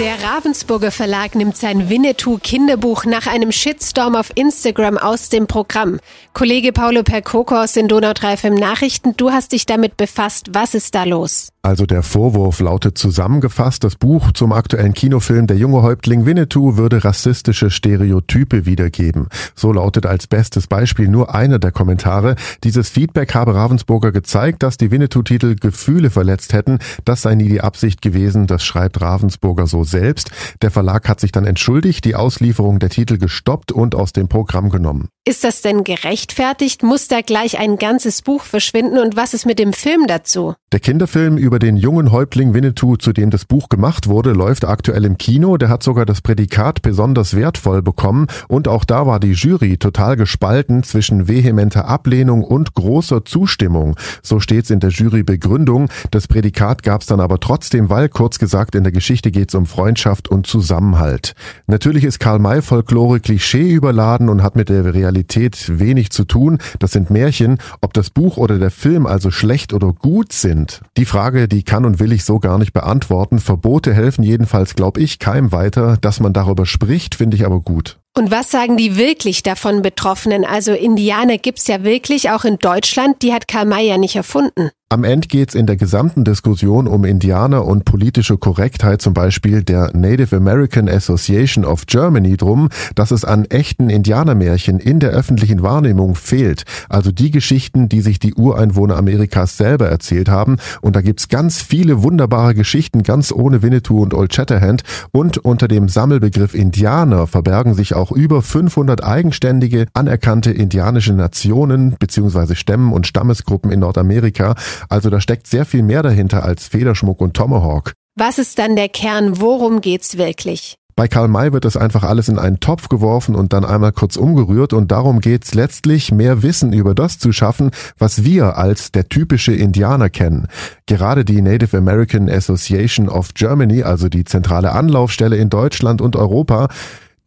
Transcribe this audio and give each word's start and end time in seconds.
Der 0.00 0.20
Ravensburger 0.24 0.90
Verlag 0.90 1.36
nimmt 1.36 1.56
sein 1.56 1.88
Winnetou 1.88 2.38
Kinderbuch 2.42 3.04
nach 3.04 3.28
einem 3.28 3.52
Shitstorm 3.52 4.16
auf 4.16 4.32
Instagram 4.34 4.98
aus 4.98 5.28
dem 5.28 5.46
Programm. 5.46 6.00
Kollege 6.32 6.72
Paulo 6.72 7.04
Perkokos 7.04 7.76
in 7.76 7.86
Donau 7.86 8.12
3 8.12 8.36
FM 8.38 8.54
Nachrichten, 8.54 9.16
du 9.16 9.30
hast 9.30 9.52
dich 9.52 9.66
damit 9.66 9.96
befasst. 9.96 10.48
Was 10.52 10.74
ist 10.74 10.96
da 10.96 11.04
los? 11.04 11.50
Also 11.62 11.86
der 11.86 12.02
Vorwurf 12.02 12.60
lautet 12.60 12.98
zusammengefasst, 12.98 13.84
das 13.84 13.94
Buch 13.94 14.32
zum 14.32 14.52
aktuellen 14.52 14.92
Kinofilm 14.92 15.46
Der 15.46 15.56
junge 15.56 15.80
Häuptling 15.80 16.26
Winnetou 16.26 16.76
würde 16.76 17.04
rassistische 17.04 17.70
Stereotype 17.70 18.66
wiedergeben. 18.66 19.28
So 19.54 19.72
lautet 19.72 20.04
als 20.04 20.26
bestes 20.26 20.66
Beispiel 20.66 21.08
nur 21.08 21.34
einer 21.34 21.58
der 21.58 21.72
Kommentare. 21.72 22.34
Dieses 22.64 22.90
Feedback 22.90 23.34
habe 23.34 23.54
Ravensburger 23.54 24.12
gezeigt, 24.12 24.62
dass 24.62 24.76
die 24.76 24.90
Winnetou-Titel 24.90 25.54
Gefühle 25.54 26.10
verletzt 26.10 26.52
hätten. 26.52 26.80
Das 27.06 27.22
sei 27.22 27.34
nie 27.34 27.48
die 27.48 27.62
Absicht 27.62 28.02
gewesen, 28.02 28.46
das 28.46 28.62
schreibt 28.62 29.00
Ravensburger 29.00 29.66
so 29.66 29.83
selbst. 29.84 30.30
Der 30.62 30.70
Verlag 30.70 31.08
hat 31.08 31.20
sich 31.20 31.32
dann 31.32 31.46
entschuldigt, 31.46 32.04
die 32.04 32.14
Auslieferung 32.14 32.78
der 32.78 32.90
Titel 32.90 33.18
gestoppt 33.18 33.72
und 33.72 33.94
aus 33.94 34.12
dem 34.12 34.28
Programm 34.28 34.70
genommen. 34.70 35.08
Ist 35.26 35.42
das 35.42 35.62
denn 35.62 35.84
gerechtfertigt? 35.84 36.82
Muss 36.82 37.08
da 37.08 37.22
gleich 37.22 37.58
ein 37.58 37.78
ganzes 37.78 38.20
Buch 38.20 38.42
verschwinden 38.42 38.98
und 38.98 39.16
was 39.16 39.32
ist 39.32 39.46
mit 39.46 39.58
dem 39.58 39.72
Film 39.72 40.06
dazu? 40.06 40.54
Der 40.70 40.80
Kinderfilm 40.80 41.38
über 41.38 41.58
den 41.58 41.78
jungen 41.78 42.12
Häuptling 42.12 42.52
Winnetou, 42.52 42.96
zu 42.96 43.14
dem 43.14 43.30
das 43.30 43.46
Buch 43.46 43.70
gemacht 43.70 44.06
wurde, 44.06 44.32
läuft 44.32 44.66
aktuell 44.66 45.06
im 45.06 45.16
Kino. 45.16 45.56
Der 45.56 45.70
hat 45.70 45.82
sogar 45.82 46.04
das 46.04 46.20
Prädikat 46.20 46.82
besonders 46.82 47.34
wertvoll 47.34 47.80
bekommen 47.80 48.26
und 48.48 48.68
auch 48.68 48.84
da 48.84 49.06
war 49.06 49.18
die 49.18 49.32
Jury 49.32 49.78
total 49.78 50.16
gespalten 50.16 50.82
zwischen 50.82 51.26
vehementer 51.26 51.88
Ablehnung 51.88 52.44
und 52.44 52.74
großer 52.74 53.24
Zustimmung. 53.24 53.96
So 54.22 54.40
steht's 54.40 54.68
in 54.68 54.80
der 54.80 54.90
Jurybegründung. 54.90 55.88
Das 56.10 56.28
Prädikat 56.28 56.82
gab's 56.82 57.06
dann 57.06 57.20
aber 57.20 57.40
trotzdem, 57.40 57.88
weil 57.88 58.10
kurz 58.10 58.38
gesagt 58.38 58.74
in 58.74 58.82
der 58.82 58.92
Geschichte 58.92 59.30
geht's 59.30 59.54
um 59.54 59.64
Freundschaft 59.64 60.28
und 60.28 60.46
Zusammenhalt. 60.46 61.34
Natürlich 61.66 62.04
ist 62.04 62.20
Karl 62.20 62.40
May 62.40 62.60
Folklore 62.60 63.20
Klischee 63.20 63.72
überladen 63.72 64.28
und 64.28 64.42
hat 64.42 64.54
mit 64.54 64.68
der 64.68 64.92
Realität 64.92 65.13
Realität 65.14 65.78
wenig 65.78 66.10
zu 66.10 66.24
tun. 66.24 66.58
Das 66.80 66.92
sind 66.92 67.10
Märchen. 67.10 67.58
Ob 67.80 67.94
das 67.94 68.10
Buch 68.10 68.36
oder 68.36 68.58
der 68.58 68.70
Film 68.70 69.06
also 69.06 69.30
schlecht 69.30 69.72
oder 69.72 69.92
gut 69.92 70.32
sind, 70.32 70.80
die 70.96 71.04
Frage, 71.04 71.46
die 71.46 71.62
kann 71.62 71.84
und 71.84 72.00
will 72.00 72.12
ich 72.12 72.24
so 72.24 72.40
gar 72.40 72.58
nicht 72.58 72.72
beantworten. 72.72 73.38
Verbote 73.38 73.94
helfen 73.94 74.24
jedenfalls, 74.24 74.74
glaube 74.74 75.00
ich, 75.00 75.18
keinem 75.20 75.52
weiter. 75.52 75.96
Dass 76.00 76.18
man 76.18 76.32
darüber 76.32 76.66
spricht, 76.66 77.14
finde 77.14 77.36
ich 77.36 77.46
aber 77.46 77.60
gut. 77.60 77.98
Und 78.16 78.30
was 78.30 78.50
sagen 78.50 78.76
die 78.76 78.96
wirklich 78.96 79.42
davon 79.42 79.82
Betroffenen? 79.82 80.44
Also 80.44 80.72
Indianer 80.72 81.38
gibt's 81.38 81.66
ja 81.66 81.82
wirklich 81.82 82.30
auch 82.30 82.44
in 82.44 82.58
Deutschland, 82.58 83.22
die 83.22 83.32
hat 83.32 83.48
Karl 83.48 83.66
May 83.66 83.86
ja 83.88 83.98
nicht 83.98 84.14
erfunden. 84.16 84.70
Am 84.94 85.02
Ende 85.02 85.26
geht's 85.26 85.56
in 85.56 85.66
der 85.66 85.74
gesamten 85.74 86.22
Diskussion 86.22 86.86
um 86.86 87.04
Indianer 87.04 87.64
und 87.64 87.84
politische 87.84 88.36
Korrektheit, 88.38 89.02
zum 89.02 89.12
Beispiel 89.12 89.64
der 89.64 89.90
Native 89.92 90.36
American 90.36 90.88
Association 90.88 91.64
of 91.64 91.86
Germany, 91.86 92.36
drum, 92.36 92.68
dass 92.94 93.10
es 93.10 93.24
an 93.24 93.44
echten 93.46 93.90
Indianermärchen 93.90 94.78
in 94.78 95.00
der 95.00 95.10
öffentlichen 95.10 95.64
Wahrnehmung 95.64 96.14
fehlt. 96.14 96.62
Also 96.88 97.10
die 97.10 97.32
Geschichten, 97.32 97.88
die 97.88 98.02
sich 98.02 98.20
die 98.20 98.34
Ureinwohner 98.34 98.96
Amerikas 98.96 99.56
selber 99.56 99.88
erzählt 99.88 100.28
haben. 100.28 100.58
Und 100.80 100.94
da 100.94 101.00
gibt's 101.00 101.28
ganz 101.28 101.60
viele 101.60 102.04
wunderbare 102.04 102.54
Geschichten, 102.54 103.02
ganz 103.02 103.32
ohne 103.32 103.62
Winnetou 103.62 104.00
und 104.00 104.14
Old 104.14 104.32
Shatterhand. 104.32 104.82
Und 105.10 105.38
unter 105.38 105.66
dem 105.66 105.88
Sammelbegriff 105.88 106.54
Indianer 106.54 107.26
verbergen 107.26 107.74
sich 107.74 107.94
auch 107.94 108.12
über 108.12 108.42
500 108.42 109.02
eigenständige, 109.02 109.86
anerkannte 109.92 110.52
indianische 110.52 111.14
Nationen 111.14 111.96
bzw. 111.98 112.54
Stämmen 112.54 112.92
und 112.92 113.08
Stammesgruppen 113.08 113.72
in 113.72 113.80
Nordamerika. 113.80 114.54
Also 114.88 115.10
da 115.10 115.20
steckt 115.20 115.46
sehr 115.46 115.64
viel 115.64 115.82
mehr 115.82 116.02
dahinter 116.02 116.44
als 116.44 116.68
Federschmuck 116.68 117.20
und 117.20 117.34
Tomahawk. 117.34 117.92
Was 118.16 118.38
ist 118.38 118.58
dann 118.58 118.76
der 118.76 118.88
Kern? 118.88 119.40
Worum 119.40 119.80
geht's 119.80 120.16
wirklich? 120.18 120.76
Bei 120.96 121.08
Karl 121.08 121.26
May 121.26 121.52
wird 121.52 121.64
das 121.64 121.76
einfach 121.76 122.04
alles 122.04 122.28
in 122.28 122.38
einen 122.38 122.60
Topf 122.60 122.88
geworfen 122.88 123.34
und 123.34 123.52
dann 123.52 123.64
einmal 123.64 123.90
kurz 123.90 124.14
umgerührt 124.16 124.72
und 124.72 124.92
darum 124.92 125.18
geht's 125.18 125.52
letztlich, 125.52 126.12
mehr 126.12 126.44
Wissen 126.44 126.72
über 126.72 126.94
das 126.94 127.18
zu 127.18 127.32
schaffen, 127.32 127.72
was 127.98 128.22
wir 128.22 128.56
als 128.56 128.92
der 128.92 129.08
typische 129.08 129.52
Indianer 129.52 130.08
kennen. 130.08 130.46
Gerade 130.86 131.24
die 131.24 131.42
Native 131.42 131.76
American 131.76 132.30
Association 132.30 133.08
of 133.08 133.34
Germany, 133.34 133.82
also 133.82 134.08
die 134.08 134.22
zentrale 134.22 134.70
Anlaufstelle 134.70 135.36
in 135.36 135.50
Deutschland 135.50 136.00
und 136.00 136.14
Europa, 136.14 136.68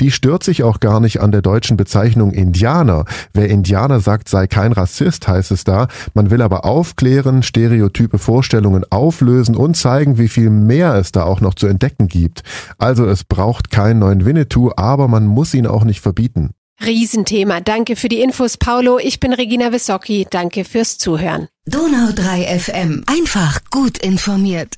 die 0.01 0.11
stört 0.11 0.43
sich 0.43 0.63
auch 0.63 0.79
gar 0.79 0.99
nicht 0.99 1.21
an 1.21 1.31
der 1.31 1.41
deutschen 1.41 1.77
Bezeichnung 1.77 2.31
Indianer. 2.31 3.05
Wer 3.33 3.49
Indianer 3.49 3.99
sagt, 3.99 4.29
sei 4.29 4.47
kein 4.47 4.71
Rassist, 4.71 5.27
heißt 5.27 5.51
es 5.51 5.63
da. 5.63 5.87
Man 6.13 6.29
will 6.29 6.41
aber 6.41 6.65
aufklären, 6.65 7.43
stereotype 7.43 8.19
Vorstellungen 8.19 8.85
auflösen 8.89 9.55
und 9.55 9.75
zeigen, 9.75 10.17
wie 10.17 10.27
viel 10.27 10.49
mehr 10.49 10.95
es 10.95 11.11
da 11.11 11.23
auch 11.23 11.41
noch 11.41 11.55
zu 11.55 11.67
entdecken 11.67 12.07
gibt. 12.07 12.43
Also 12.77 13.05
es 13.05 13.23
braucht 13.23 13.71
keinen 13.71 13.99
neuen 13.99 14.25
Winnetou, 14.25 14.71
aber 14.75 15.07
man 15.07 15.25
muss 15.25 15.53
ihn 15.53 15.67
auch 15.67 15.83
nicht 15.83 16.01
verbieten. 16.01 16.51
Riesenthema. 16.85 17.59
Danke 17.59 17.95
für 17.95 18.07
die 18.07 18.21
Infos, 18.21 18.57
Paulo. 18.57 18.99
Ich 18.99 19.19
bin 19.19 19.33
Regina 19.33 19.71
Wissocki. 19.71 20.27
Danke 20.29 20.63
fürs 20.63 20.99
Zuhören. 20.99 21.47
Donau 21.65 22.11
3 22.13 22.59
FM. 22.59 23.03
Einfach 23.07 23.61
gut 23.71 23.97
informiert. 23.97 24.75